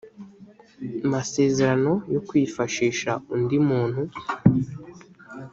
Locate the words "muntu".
3.67-4.01